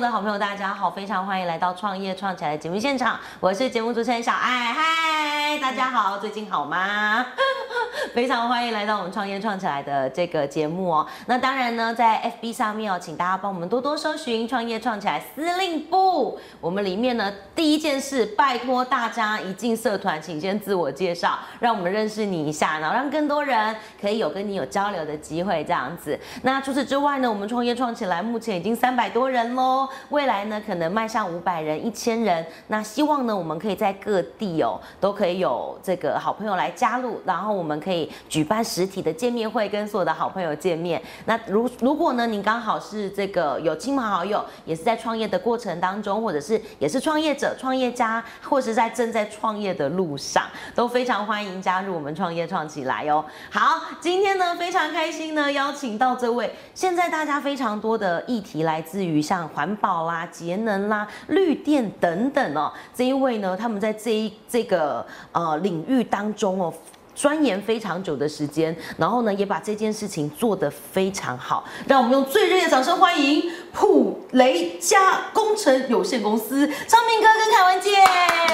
[0.00, 7.26] 的好朋友，大家好，非常欢迎来到创业创起来的节目现场，我是节目主持人小爱，嗨，大家好，最近好吗？
[8.14, 11.06] 非常欢迎来到我们创业创起来的这个节目哦。
[11.26, 16.38] 那当然呢，在 FB 上面哦，请大家帮我们多多搜寻“创业创起来司令部”。
[16.60, 26.18] 我们里面呢，第一件事，拜托大家一进社团，请先自我介绍，让我们认识你一下，然后让更多人可以有跟你有交流的机会，这样子。
[26.42, 32.44] 那除此之外呢，我们创业创起来目前已经三百多人喽，未来呢可能迈向五百人、一千人。
[32.68, 38.10] 那希望呢，我们可以在各地哦，都可以有这个好朋友来加入，然后我们可以。
[38.28, 41.02] 举办实体的见面会，跟所有的好朋友见面。
[41.24, 50.44] 那如如果呢，您刚好是这个有亲朋好友，也是在创业的过程当中，或者是也是创业者、创业家，或是在正在创业的路上，
[50.74, 53.24] 都非常欢迎加入我们创业创起来哦。
[53.50, 62.72] 好，今天呢非常开心呢，邀请到这位现在大家非常多的议题来自于像环保啦、节能啦、绿电等等哦。
[62.94, 66.72] 这一位呢，他们在这一这个呃领域当中哦。
[67.12, 71.64] 钻研非常久的时间，然后呢，也把这件事情做得非常好。
[71.86, 73.42] 让我们用最热烈的掌声欢迎
[73.74, 77.90] 普雷加工程有限公司昌明哥跟凯文姐。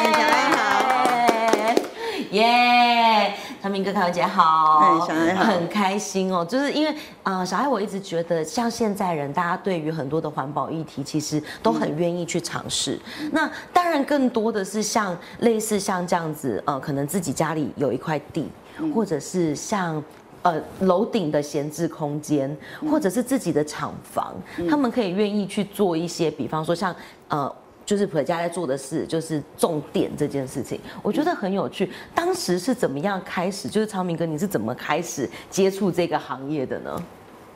[0.03, 1.77] 大家好，
[2.33, 3.37] 耶！
[3.67, 6.45] 昌明哥、凯文姐好，小孩好，很开心哦。
[6.45, 12.97] 就是因为啊，小爱我一直觉得，像现在人，大家对于很多的环保议题，其实都很愿意去尝试。
[13.33, 18.48] 那当然，更多的是像类似像这样子，呃，可能自己家里有一块地，
[18.95, 20.01] 或者是像
[20.42, 22.56] 呃楼顶的闲置空间，
[22.89, 24.33] 或者是自己的厂房，
[24.70, 26.95] 他们可以愿意去做一些，比方说像
[27.27, 27.53] 呃。
[27.87, 31.89] 就是普家在做的事，就是重点这件事情，我觉得很有趣。
[32.12, 33.69] 当时是怎么样开始？
[33.69, 37.01] 就是昌明哥，你是怎么开始接触这个行业的呢？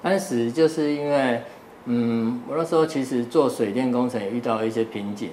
[0.01, 1.43] 当时就是因为，
[1.87, 5.31] 嗯，我那时候其实做水电工程也遇到一些瓶颈，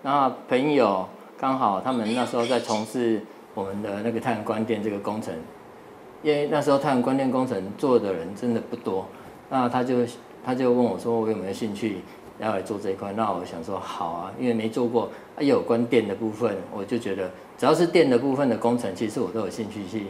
[0.00, 1.06] 那朋友
[1.38, 3.20] 刚好他们那时候在从事
[3.54, 5.34] 我们的那个太阳光电这个工程，
[6.22, 9.06] 因为那时候太阳光电工程做的人真的不多，
[9.50, 9.96] 那他就
[10.42, 11.98] 他就问我说，我有没有兴趣？
[12.40, 20.06] 要来做这一块，那我想说好啊，因为没做过，啊有关电的部分，我就觉得只要是电的部分的工程，其实我都有兴趣去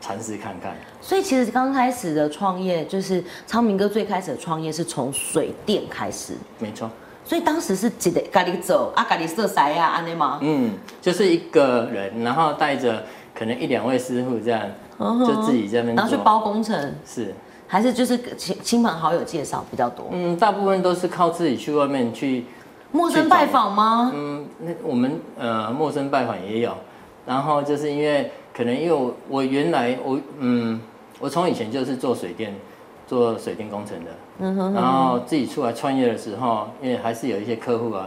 [0.00, 0.76] 尝试看看。
[1.00, 6.90] 所以其实刚开始的创业，就是昌明哥最开始的创业是从水电开始，没错。
[7.24, 10.40] 所以当时是几得咖喱走啊，咖喱色塞呀，安尼吗？
[10.42, 14.60] 嗯，就是一个人，然后带着可能一两位师傅这样，
[14.98, 17.32] 就自己在那，然后去包工程，是。
[17.72, 20.08] 还是就是亲亲朋好友介绍比较多。
[20.10, 22.44] 嗯，大部分都是靠自己去外面去
[22.90, 24.12] 陌生拜访吗？
[24.14, 26.70] 嗯，那我们呃陌生拜访也有，
[27.24, 30.78] 然后就是因为可能因为我我原来我嗯
[31.18, 32.54] 我从以前就是做水电
[33.06, 38.06] 做水电工程的，嗯哼，然后自己出来创业的时候，因为还是有一些客户啊，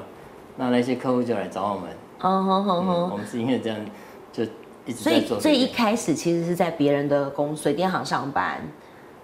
[0.57, 1.89] 那那些客户就来找我们，
[2.21, 3.79] 哦我们是因为这样
[4.31, 4.43] 就
[4.85, 5.39] 一直在做。
[5.39, 8.61] 所以最一开始其实是在别人的工水电行上班。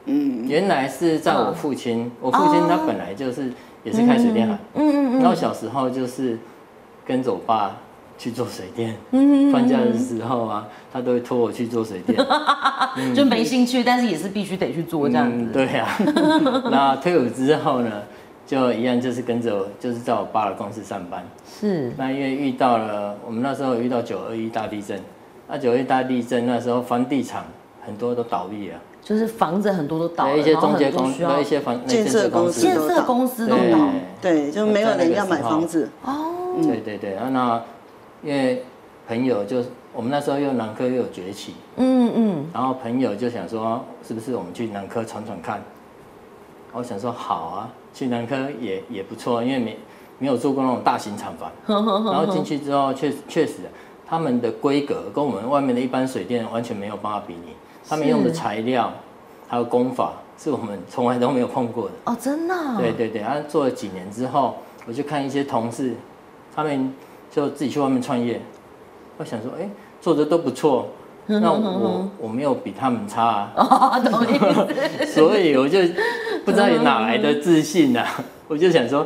[0.05, 3.51] 嗯，原来是在我父亲，我父亲他本来就是
[3.83, 6.37] 也是开水电行，嗯嗯嗯，然后小时候就是
[7.05, 7.77] 跟着我爸
[8.17, 12.17] 去做水电，嗯放假的时候啊，他都会拖我去做水电，
[13.13, 15.51] 就没兴趣，但是也是必须得去做这样子。
[15.51, 15.87] 对呀，
[16.71, 17.91] 那退伍之后呢，
[18.45, 21.23] 就一样就是跟着，就是在我爸的公司上班。
[21.59, 24.99] 是，那因为遇到了我们那时候遇到九二一大地震，
[25.47, 27.43] 那九二一大地震那时候房地产
[27.85, 28.79] 很多都倒闭了。
[29.03, 33.89] 就是房子很多都倒了，一些中介公司、一些房建设公司、建设公司都倒，
[34.21, 35.89] 对，就没有人要买房子。
[36.05, 37.59] 哦，对对对，那
[38.21, 38.63] 因为
[39.07, 45.61] 朋友就我们那时候又南科又有崛起，嗯嗯，然后朋友就想说，是不是我们去南科闯闯看？
[46.71, 49.79] 我想说好啊，去南科也也不错，因为没
[50.19, 53.53] 没有做过那种大型厂房， 然后进去之后确确实
[54.07, 57.53] 他们的规格跟我们外面的一般水电完全没有办法比拟。
[57.87, 58.91] 他们用的材料
[59.47, 62.55] 还有工法是我们从来都没有碰过的哦，真的。
[62.77, 64.57] 对对对，然后做了几年之后，
[64.87, 65.93] 我就看一些同事，
[66.55, 66.93] 他们
[67.29, 68.41] 就自己去外面创业。
[69.17, 69.69] 我想说，哎，
[69.99, 70.87] 做的都不错，
[71.27, 75.05] 那我我没有比他们差啊，懂意思。
[75.13, 75.79] 所以我就
[76.45, 78.05] 不知道你哪来的自信呐，
[78.47, 79.05] 我就想说，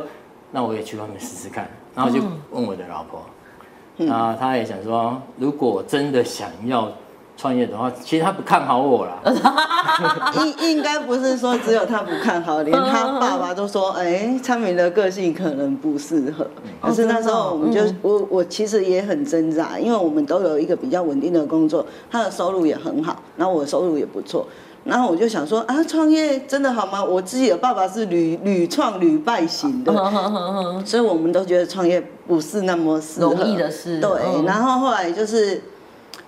[0.52, 1.68] 那我也去外面试试看。
[1.94, 6.90] 然后就问我的老婆，啊，她也想说，如果真的想要。
[7.36, 9.20] 创业的话，其实他不看好我啦。
[10.40, 16.46] 应应该不是说只有他不看好，连他爸爸都说：“哎，昌明的个性可能不适合。”
[16.80, 24.46] 可是那时候我们就我我其实也很挣扎，因为我们都有一个比较稳定的工作，他的收入也很好，然后我的收入也不错。
[24.84, 27.02] 然后我就想说啊，创业真的好吗？
[27.04, 29.92] 我自己的爸爸是屡屡创屡败型的，
[30.86, 35.60] 所以我们都觉得创业不是那么适合容易的事对，嗯然后后来就是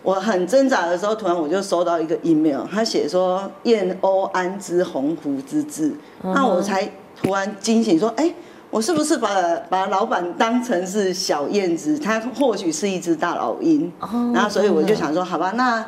[0.02, 6.90] 我很挣扎的时候，突然我就收到一个 email，他写说“燕鸥安之鸿鹄之志”，那我才
[7.20, 8.34] 突然惊醒说，哎。
[8.70, 9.30] 我是不是把
[9.70, 11.98] 把老板当成是小燕子？
[11.98, 15.82] 他或许是一只大老鹰，哦然后所以我就想说，好吧，那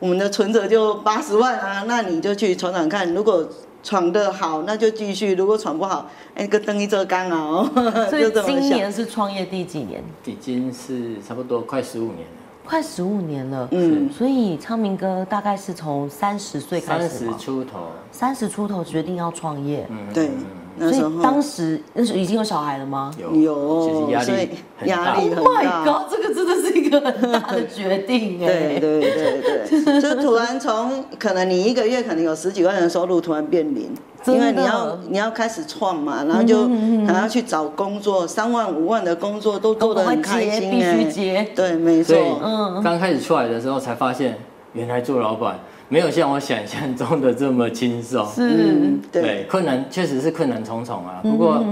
[0.00, 3.48] 我们的存折就八十万啊，那你就去闯闯看，如果
[3.80, 7.70] 闯得好，那就继续；如果闯不好，哎，个灯一遮干啊，哦，
[8.10, 8.58] 所以今。
[8.70, 10.02] 年是创业第几年？
[10.24, 13.68] 已经是差不多快十五年了，快十五年了。
[13.70, 17.38] 嗯，所以昌明哥大概是从三十岁开始三十？
[17.38, 17.78] 出头，
[18.10, 20.44] 三十出头决定要创业，嗯，对嗯
[20.78, 23.10] 那时候所以当时那时候已经有小孩了吗？
[23.18, 23.34] 有。
[23.34, 23.88] 有。
[23.88, 24.94] 其实压所以力很大。
[24.94, 28.78] 压力很 Oh my 大 god，这个真的是一个很大的决定 哎。
[28.78, 33.90] 对对对对，就 突然从可能你一个月可能有十几万的收入，突然变零，
[34.26, 36.68] 因为你要你要开始创嘛，然后就
[37.06, 41.48] 还要去找工作，三万五万的工作都做得很开心必须哎，接。
[41.54, 44.36] 对，没所以错，嗯刚开始出来的时候才发现，
[44.72, 45.58] 原来做老板
[45.88, 48.26] 没有像我想象中的这么轻松。
[48.26, 51.64] 是嗯，对，对，困难确实是困难重重啊，不过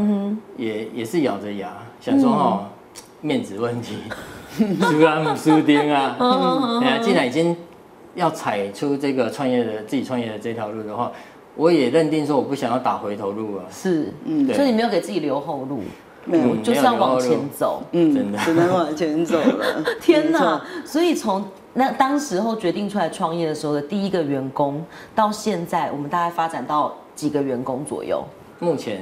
[0.56, 2.66] 也也是咬着牙想说哦，
[3.20, 3.96] 面子问题，
[4.58, 6.16] 输啊姆输丁啊，
[6.82, 7.56] 哎呀，既然已经
[8.14, 11.10] 要踩出这个创业的自己创业的这条路的话，
[11.56, 14.54] 我也认定说我不想要打回头路啊，是，嗯对。
[14.54, 15.80] 所以你没有给自己留后路，
[16.24, 17.82] 没有嗯，就是要往前走。
[17.92, 18.38] 嗯，真的。
[18.44, 19.84] 只能往前走了。
[20.00, 20.60] 天哪！
[20.84, 24.84] 所以从那当时候决定出来创业的时候的第一个员工，
[25.14, 28.24] 到现在我们大概发展到几个员工左右？
[28.60, 29.00] 目前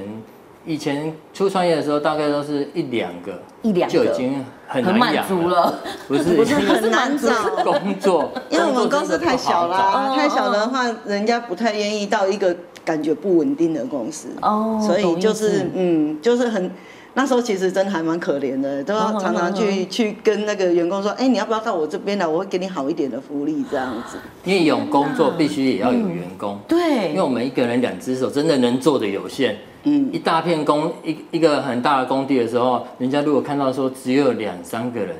[0.65, 5.79] 以前初创业的时候，大概都是一两个，一两个就已经很很满难养足，了。
[6.07, 7.29] 不是 不是很难找，
[7.63, 14.29] 工作， 因为我们公司太小好找啦，嗯太小的话，人家不太愿意到一个感觉不稳定的公司。
[14.41, 16.71] 哦所以就是嗯，就是很
[17.15, 22.25] 那时候其实真的还蛮可怜的，都要常常去去跟那个员工说，哎，你要不要到我这边来？
[22.25, 24.17] 我会给你好一点的福利这样子。
[24.43, 29.57] 因为有工作必须也要有员工，因对为，我们一个人两只手，真的能做的有限。
[29.85, 35.15] 嗯一大片工一一个很大的工地的时候，人家如果看到说只有两三个人，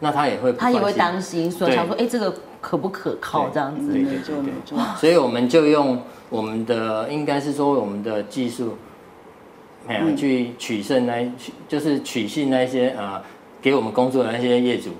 [0.00, 3.92] 那他也会不他也会担心，所以对想说，哎，这个可不可靠对这样子？
[3.92, 4.78] 对没错没错。
[4.98, 8.76] 所以我们就用我们的，应该是说我们的技术，
[9.86, 11.30] 哎去取胜那
[11.68, 13.22] 就是取信那一些呃，
[13.60, 14.90] 给我们工作的那些业主。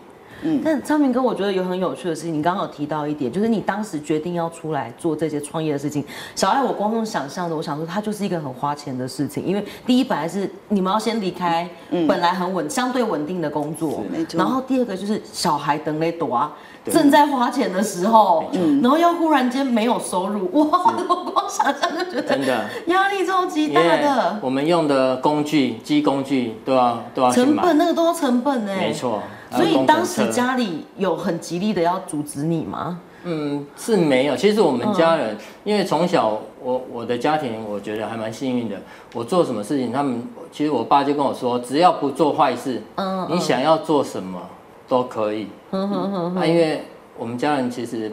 [0.42, 6.04] 嗯但昌明哥，我觉得有很有趣的事情，你刚刚有提到一点，就是你当时决定要出来做这些创业的事情。
[6.34, 11.66] 小爱，我光用想象的，我想说它就是一个很花钱的事情，因为第一本来是你们要先离开
[12.06, 14.04] 本来很稳、相对稳定的工作
[14.34, 16.54] 然后第二个就是小孩等雷朵啊。
[16.86, 20.94] 对正在花钱的时候嗯，然后又忽然间没有收入，哇！
[21.08, 28.92] 我光想象就觉得真的，压力超级大的，我们用的工具、机工具都要都要成本，那个都要成本哎，没。
[28.92, 29.20] 错。
[29.50, 33.00] 所以当时家里有很极力的要阻止你吗？
[33.24, 34.36] 嗯，是没有。
[34.36, 38.76] 其实我们家嗯人，因为从小我我的家庭，我觉得还蛮幸运的。
[39.14, 40.22] 我做什么事情，他们
[40.52, 44.40] 其实我爸就跟我说，只要不做坏事，嗯你想要做什么
[44.88, 45.48] 都可以。
[45.70, 46.36] 嗯哼哼哼。
[46.36, 46.82] 啊，因为
[47.18, 48.12] 我们家人其实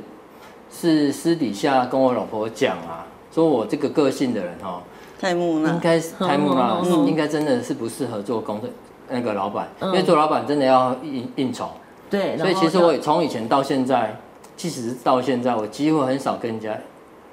[0.71, 4.81] 是私底下跟我老婆讲啊，说我这个个性的人哦，
[5.19, 5.69] 太木讷。
[5.69, 8.69] 应，该是开幕啦，嗯应该真的是不适合做工的
[9.09, 9.89] 那个老板，嗯。
[9.89, 11.69] 因为做老板真的要应应酬。
[12.09, 14.15] 对，所以其实我也从以前到现在，
[14.55, 16.77] 即使是到现在，我几乎很少跟人家，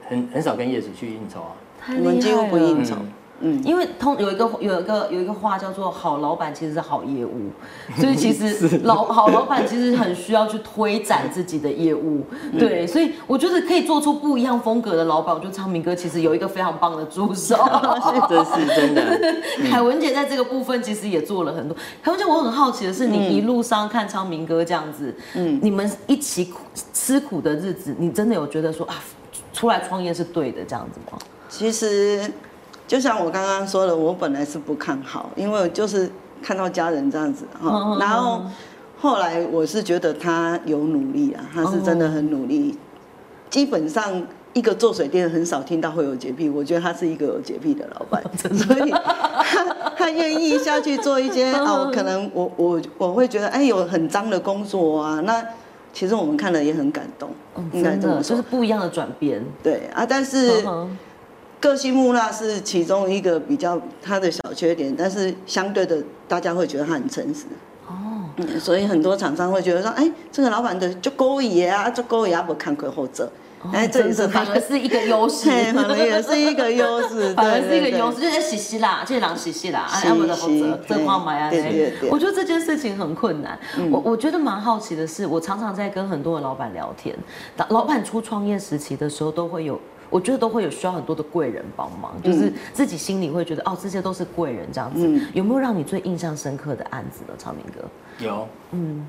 [0.09, 1.53] 很很少跟业主去应酬啊。
[1.89, 2.95] 我们几乎不了应酬。
[2.97, 7.51] 嗯嗯，因为通有一个有一个有一个话叫做“好老板其实是好业务”，
[7.99, 12.23] 所以其实老好老板其实很需要去推展自己的业务，
[12.59, 15.35] 对，所以我觉得可以做出不一样风格的老板。
[15.35, 17.57] 我觉得昌明哥其实有一个非常棒的助手，
[18.29, 19.19] 这是真的。
[19.71, 21.77] 凯文姐在这个部分其实也做了很多。
[22.03, 26.59] 凯文姐，我很好奇的是，你一路上看昌明哥这样子，嗯，你们一起苦
[26.93, 28.97] 吃苦的日子，你真的有觉得说啊，
[29.53, 31.19] 出来创业是对的这样子吗？
[31.49, 32.31] 其实
[32.91, 36.11] 就像我刚刚说的，我本来是不看好，因为就是
[36.43, 38.43] 看到家人这样子嗯哈，然后
[38.99, 42.77] 后来我是觉得他有努力啊，他是真的很努力。
[43.49, 44.21] 基本上
[44.55, 55.41] 一个做水电很少听到会有洁癖，我觉得他是一个有洁癖的老板，所以他他愿意下去做一些哦，可能我我我会觉得哎有很脏的工作啊，那
[55.93, 57.31] 其实我们看了也很感动，
[57.73, 58.43] 应该这么说。
[58.51, 59.41] 不一样的转变。
[59.63, 60.65] 对啊，但是。
[61.61, 67.45] 个性木讷是其中一个比较他的小缺点，但是相对的，大家会觉得他很诚实。
[67.87, 73.31] 哦，嗯，所以很多厂商会觉得说，哎，这个老板的就勾引啊，就勾引啊，不看亏后者。
[73.75, 82.09] 哎，这也是反而是一个优势， 反而也是一个优势， 反而是一个优势，就是洗洗啦，这狼洗洗啦，啊，要不的负责这话买啊，对对对。
[82.09, 83.59] 我觉得这件事情很困难，
[83.91, 87.15] 我我觉得蛮好奇的是，我常常在跟很多的老板聊天，
[87.69, 89.79] 老板初创业时期的时候都会有。
[90.11, 95.21] 我觉得都会有需要很多的贵人帮忙，就是自己心里会觉得哦，这些都是贵人这样子。
[95.33, 97.89] 有没有让你最印象深刻的案子呢，昌明哥？
[98.25, 99.09] 有，嗯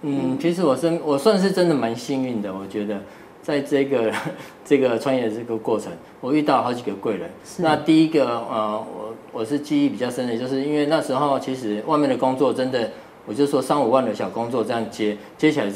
[0.00, 2.98] 嗯，其实我真我算是真的蛮幸运的，我觉得
[3.42, 4.10] 在这个
[4.64, 7.28] 这个创业的这个过程，我遇到好几个贵人。
[7.58, 12.90] 那第一个呃，我我是记忆比较深的，就是因为那时候其实外面的工作真的，
[13.26, 15.70] 我就说三五万的小工作这样接接起来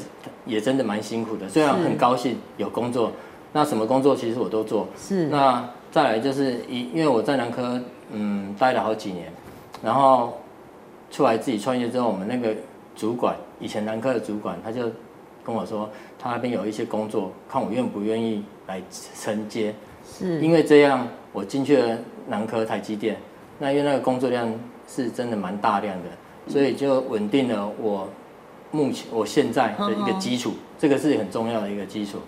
[0.47, 3.13] 也真的蛮辛苦的，虽然很高兴有工作。
[3.53, 5.27] 那什么工作其实我都做，是。
[5.27, 7.79] 那再来就是一，因为我在南科
[8.11, 9.31] 嗯待了好几年，
[9.83, 10.39] 然后
[11.11, 12.55] 出来自己创业之后，我们那个
[12.97, 14.91] 主管以前南科的主管，他就
[15.45, 18.81] 跟我说，他那边有一些工作，看我愿不愿意来
[19.15, 19.75] 承接。
[20.19, 20.41] 是。
[20.41, 23.19] 因为这样，我进去了南科台积电，
[23.59, 24.51] 那因为那个工作量
[24.89, 26.09] 是真的蛮大量的，
[26.51, 28.09] 所以就稳定了我
[28.71, 32.19] 目前我现在的一个基础，这个是很重要的一个基础。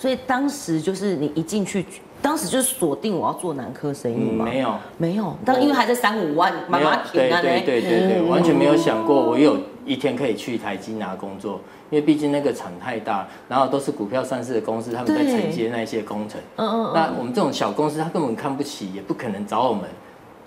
[0.00, 1.84] 所以当时就是你一进去，
[2.22, 4.46] 当时就是锁定我要做男科生意吗？
[4.46, 5.36] 没有，没有。
[5.44, 16.40] 当因为还在三五万，妈妈对对对对对，完全没有想过我有一天可以去台积拿工作，因为毕竟那个厂太大，然后都是股票上市的公司，他们在承接那些工程。
[16.56, 16.92] 嗯嗯。
[16.94, 19.84] 那我们这种小公司，他根本看不起，也不可能找我们。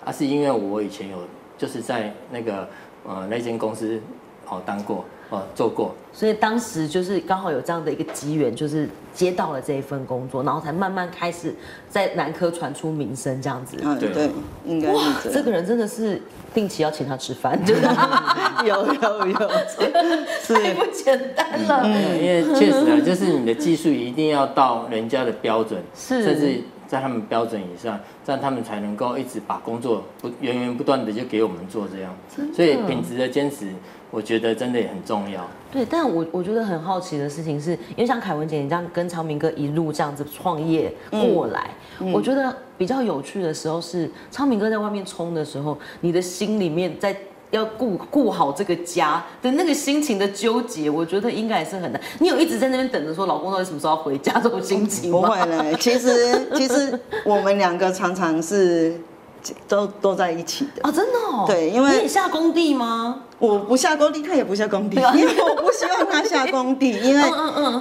[0.04, 1.18] 啊，是因为我以前有
[1.56, 2.68] 就是在那个
[3.06, 4.00] 呃那间公司
[4.48, 5.04] 哦当过。
[5.30, 11.54] 哦，做过，所以当时就是刚好有这样的一个机缘，就是接到了这一份工作，然后才慢慢开始
[11.88, 13.76] 在南科传出名声这样子。
[13.82, 14.30] 嗯，对，
[14.66, 15.02] 应该哇，
[15.32, 16.20] 这个人真的是
[16.52, 17.80] 定期要请他吃饭，就是
[18.64, 21.80] 有有有，太不简单了。
[21.84, 32.14] 嗯，因为确实啊，就是你的技术一定要到人家的标准，是，甚至在他们标准以上，这样他们才能够一直把工作不源源不断的就给我们做这样。
[32.54, 33.68] 所以品质的坚持。
[34.14, 35.44] 我觉得真的也很重要。
[35.72, 41.70] 对，但我我觉得很好奇的事情是，因为像凯文姐你这样跟昌明哥一路这样子创业过来，
[42.12, 47.16] 我觉得比较有趣的时候是，昌明哥在外面冲的时候，你的心里面在
[47.50, 52.00] 要顾顾好这个家的那个心情的纠结，我觉得应该也是很难。
[52.20, 55.22] 你有一直在那边等着说老公到底什么时候要回家这种心情吗？
[55.22, 58.94] 不会嘞，其实其实我们两个常常是。
[59.68, 60.82] 都都在一起的。
[60.82, 61.44] 啊，真的哦。
[61.46, 63.20] 对，因为你下工地吗？
[63.38, 67.22] 我不下工地，他也不下工地，因为我不希望他下工地， 因为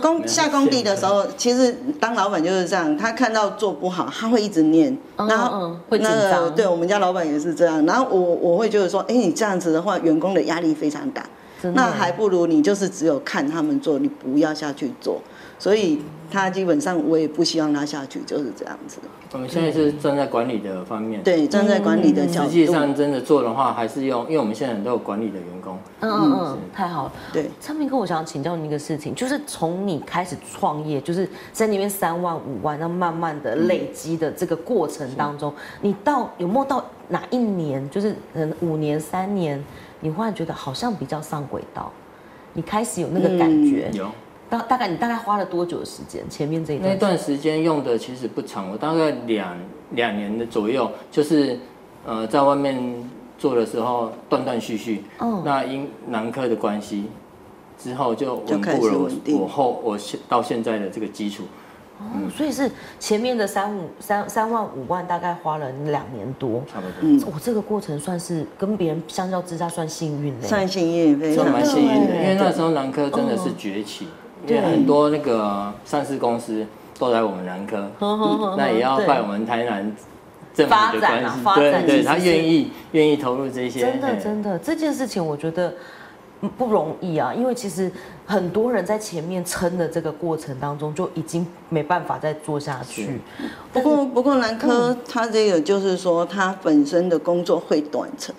[0.02, 6.54] 工下工地的时候，其实当老板就是这样，他看到做不好，他会一直念，然后会紧张。
[6.54, 11.24] 对我们家老板也是这样，然后我我会觉得说，哎，你这样子的话，员工的压力非常大，
[11.72, 15.22] 那还不如你就是只有看他们做，你不要下去做。
[15.60, 18.98] 所以他基本上我也不希望他下去，就是这样子。
[19.32, 22.48] 我们现在是站在管理的方面，对，站在管理的角度。
[22.48, 25.80] 实际上真的做的话，还是用，因为我们现在很多有管理的员工。
[26.02, 27.14] 嗯嗯嗯，太好了。
[27.32, 39.64] 对，昌明哥，我想请教你一个事情，就是从你开始创业，就是在那边三万五万，那慢慢的累积的这个过程当中，你到有没有到哪一年，就是嗯五年三年，
[40.04, 41.90] 你忽然觉得好像比较上轨道，
[42.52, 43.90] 你开始有那个感觉？
[43.94, 44.12] 有。
[44.50, 46.22] 大大概你大概花了多久的时间？
[46.30, 49.58] 前面这一段那段时间用的其实不长，我大概两
[49.92, 51.58] 两年的左右，就是
[52.06, 52.78] 呃在外面
[53.40, 55.06] 做的时候断断续续。
[55.20, 55.42] 哦。
[55.46, 57.06] 那因男科的关系，
[57.80, 61.44] 之后就稳固了我我后我现到现在的这个基础。
[62.14, 62.70] 哦，所以是
[63.00, 66.62] 前面的三五三三万五万，大概花了两年多。
[66.72, 66.94] 差不多。
[67.02, 67.22] 嗯。
[67.34, 70.48] 我这个过程算是跟别人相较之下算幸运的。
[70.48, 74.08] 算幸运，非常蛮幸运的，因为那时候南科真的是崛起。
[74.46, 76.66] 因为很多那个上市公司
[77.00, 77.90] 都来我们南科，
[78.58, 79.96] 那也要拜我们台南
[80.54, 83.80] 政府的关系，对对，他愿意愿意投入这些。
[83.80, 85.74] 真的真的，这件事情我觉得
[86.50, 87.92] 不容易啊，因为其实
[88.26, 93.20] 很多人在前面撑的这个过程当中就已经没办法再做下去。
[93.72, 98.34] 不过不过南科他这个就是说他本身的工作会短程，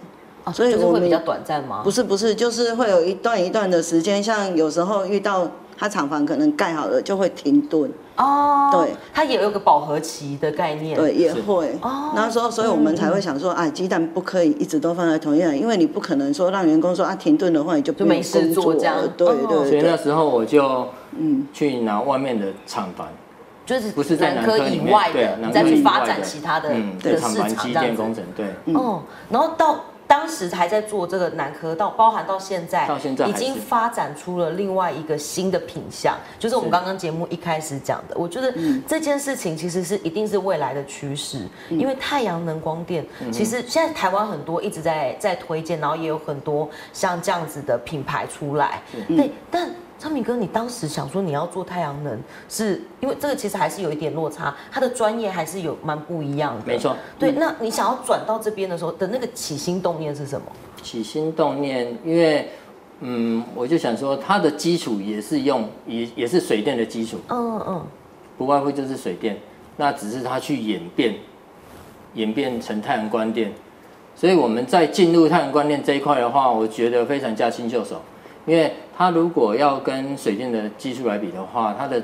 [0.53, 1.83] 所以会比较短暂吗？
[1.83, 5.51] 不是不是，就是会有一段一段的时间，像有时候遇到。
[5.77, 11.77] 他厂房可能盖好了就会停顿哦，对，它也有个饱和期的概念，对，也会。
[11.83, 12.13] 哦。
[12.15, 19.69] 那时候，所以我们才会想说，哎，鸡蛋不可以一直都放在同一样，因为你不可能说让员工说啊停顿的话，你就就没事做这样，对对。
[19.69, 21.47] 所以那时候我就嗯。
[21.53, 23.09] 去拿外面的厂房，
[23.67, 26.69] 就是不是在南科以外的，你再去发展其他的
[27.03, 28.47] 的市场，机电工程对。
[28.75, 38.17] 哦，然后到当时还在做这个南科，到包含到现在，到现在已经发展出了另外一个新的品相，就是我们是刚刚节目一开始讲的。
[38.17, 38.55] 我觉得
[38.87, 48.83] 这件事情其实是一定是未来的趋势，因为太阳能光电，其实现在台湾很多一直在在推荐，然后也有很多像这样子的品牌出来。
[49.09, 49.69] 对，但
[50.05, 56.63] 昌明哥，你当时想说你要做太阳能，是因为这个其实还是有一点落差，他的专业还是有蛮不一样的。
[56.67, 56.95] 没错。
[57.19, 60.47] 对，那你想要转到这边的时候的那个起心动念是什么？
[60.83, 62.51] 起心动念，因为
[63.01, 67.87] 嗯，我就想说，它的基础也是用也也是水电的基础，嗯嗯，
[68.37, 69.39] 不外乎就是水电，
[69.79, 71.15] 那只是它去演变，
[72.13, 73.51] 演变成太阳光电。
[74.15, 78.03] 所以我们在进入太阳光电这一块的话，我觉得非常驾轻就熟，
[78.47, 82.03] 因为它如果要跟水电的技术来比的话，它的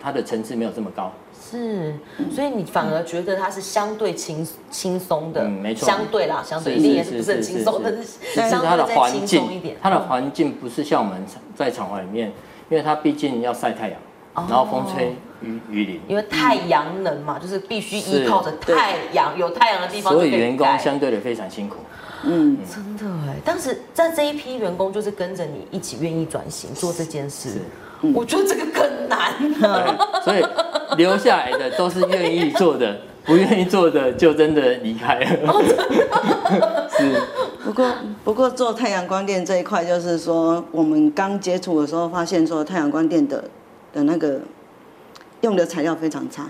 [0.00, 1.12] 它的层次没有这么高。
[1.50, 1.94] 是，
[2.30, 5.84] 所以你反而觉得它是相对轻轻松的，嗯没错。
[5.84, 7.98] 相对啦，相对是一定也是是不是很轻松，是。
[8.36, 11.22] 但是它的环对再轻松一点，，境它的嗯环境不是像我们
[11.54, 12.32] 在厂房里面，
[12.70, 13.98] 因为它毕竟要晒太阳，
[14.34, 21.76] 然后风吹雨雨淋，因为太阳能嘛，就是必须依靠着太阳，有太阳的地方所以员工相对的非常辛苦。
[22.24, 27.50] 嗯，真的哎，当时在这一批员工就是跟着你一起愿意转型做这件事，
[28.14, 29.32] 我觉得这个更难。
[29.38, 35.54] 对，所以留下来的都是愿意做的， 不愿意做的就真的离开了。
[36.96, 37.20] 是，
[37.64, 37.86] 不过
[38.22, 43.42] 不过做太阳光电这一块，就是说我们刚接触的时候，发现说太阳光电的
[43.92, 44.40] 的那个
[45.40, 46.46] 用的材料非常差。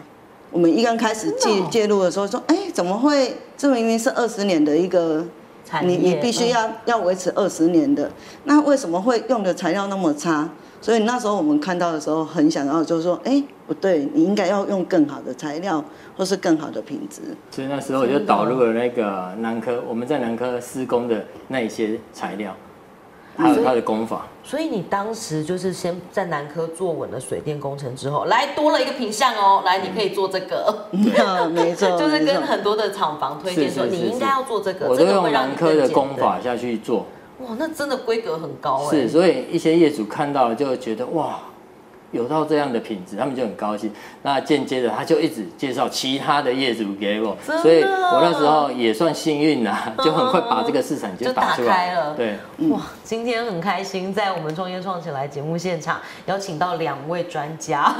[0.51, 3.35] 我们一刚开始介介入的时候说，哎，怎么会？
[3.57, 5.25] 这明明是二十年的一个
[5.73, 8.11] 产你你必须要要维持二十年的，
[8.45, 10.47] 那为什么会用的材料那么差？
[10.83, 15.83] 所以那时候我们看到的时候，很想要就是说，哎，不对，你应该要用更好的材料，
[16.17, 17.23] 或是更好的品质。
[17.51, 22.55] 所以那时候我就导入了那个南科，我们在南科施工的那一些材料，
[23.37, 24.27] 还有他的功法。
[24.45, 30.75] 所以你当时就是先在南科做稳了水电工程之后，来多了一个品项哦，来你可以做这个，
[31.53, 37.07] 没错，就是跟很多的厂房推荐说你应该要做这个，我都用南科的你更简工法下去做，
[37.39, 38.91] 哇，那真的规格很高哎。
[38.91, 41.39] 是，所以一些业主看到了就会觉得哇，
[42.13, 43.93] 有到这样的品质，他们就很高兴。
[44.23, 51.57] 那间接的他就一直介绍其他的业主给我所以我那时候也算幸运啦，就很快把这个市场就打打。
[51.57, 52.37] 开了对，
[52.69, 57.93] 哇，今天很开心，在我们创业创起来节目现场邀请到两位专家。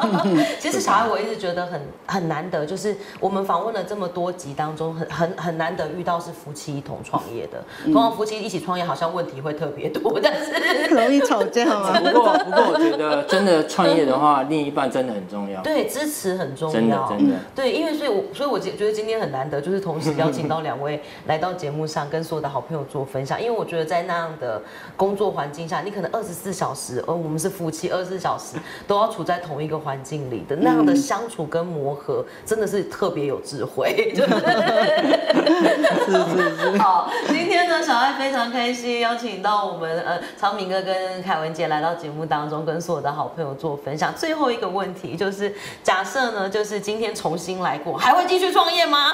[0.58, 7.62] 其实小爱我一直觉得很很难得，就是我们访问了这么多集当中，很很很难得遇到是夫妻一同创业的。
[7.84, 11.92] 通常夫妻一起创业好像问题会特别多，但是容易吵架吗？
[12.02, 16.74] 不过不过我觉得真的创业的话，另一半真的很重要，对支持很重要。
[16.74, 17.36] 真的真的。
[17.54, 23.40] 对，因为所以我，所以我觉觉得今天很难得，就是同时邀请到两位来到节目上，跟所有的好朋友做分享。
[23.42, 24.62] 因为我觉得在那样的
[24.96, 34.12] 工作环境下，你可能二十四小时，而我们是夫妻，二十四小时都要处在同一个环境里的那样的相处跟磨合，真的是特别有智慧。
[34.14, 34.24] 就
[36.06, 36.78] 是是是是。
[36.78, 44.14] 好，今天呢，小爱非常开心，邀请到我们呃昌明哥跟凯文姐来到节目当中，跟所有的好朋友做分享。
[44.14, 49.12] 最后一个问题就是，假设呢，就是今天重新来过，还会继续创业吗？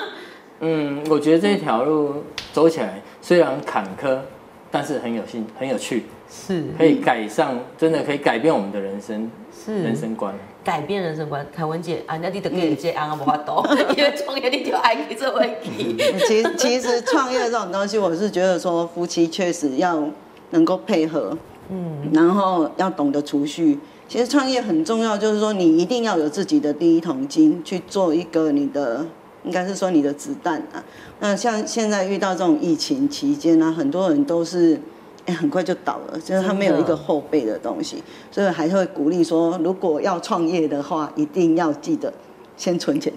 [0.60, 4.18] 嗯，我觉得这条路走起来虽然坎坷，
[4.72, 9.30] 但是很有兴很有趣，是可以改善，真的可以改变我们的人生
[9.64, 10.34] 是人生观。
[10.64, 11.46] 改变人生观。
[11.54, 13.64] 凯文姐，啊，那你得给这安啊，无法度，
[13.96, 15.96] 因为创业你就爱去做问题。
[16.26, 20.04] 其实其实创业这种东西，我是觉得说夫妻确实要
[20.50, 21.34] 能够配合，
[21.70, 23.78] 嗯，然后要懂得储蓄。
[24.09, 29.07] 其实创业很重要，就是说你一定要有自己的第一桶金去做一个你的，
[29.44, 30.83] 应该是说你的子弹啊。
[31.21, 34.81] 那像现在遇到这种疫情期间呢、很多人都是。
[35.27, 42.11] 哎，很快就倒了，就是他没有一个后备的东西，所以还是会鼓励说，如果要创业的话，一定要记得
[42.57, 43.12] 先存钱。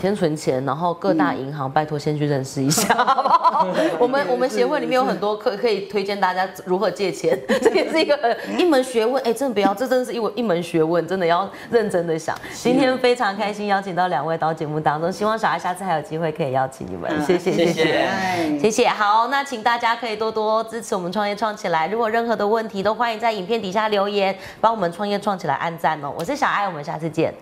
[0.00, 3.68] 先存钱，然后各大银行拜托先去认识一下， 好不好？
[3.98, 9.22] 我们我们协会里面有很多可可以推荐大家如何借钱， 这也是一个呃一门学问。
[9.24, 12.36] 哎，真的不要，这真的是一门一门学问，真的要认真的想。
[12.52, 17.92] 今天非常开心邀请到两位到节目当中，希望小孩下次还有机会可以邀请你们，谢谢谢谢谢谢。
[18.02, 21.88] 哎谢谢，好，那请大家可以多多支持我们创业创起来。
[21.88, 26.12] 如果任何的问题，都欢迎在影片底下留言，帮我们创业创起来按赞哦。
[26.18, 27.32] 我是小爱，我们下次见。